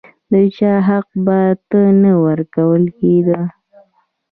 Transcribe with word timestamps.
د 0.31 0.33
چا 0.57 0.73
حق 0.87 1.07
بل 1.25 1.49
ته 1.69 1.81
نه 2.01 2.11
ورکول 2.25 2.83
کېده. 2.97 3.41